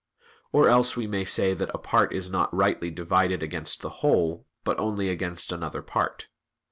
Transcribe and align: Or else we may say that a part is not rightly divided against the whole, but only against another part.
Or 0.51 0.67
else 0.67 0.97
we 0.97 1.05
may 1.05 1.25
say 1.25 1.53
that 1.53 1.69
a 1.75 1.77
part 1.77 2.11
is 2.11 2.27
not 2.27 2.51
rightly 2.51 2.89
divided 2.89 3.43
against 3.43 3.81
the 3.81 3.89
whole, 4.01 4.47
but 4.63 4.79
only 4.79 5.09
against 5.09 5.51
another 5.51 5.83
part. 5.83 6.27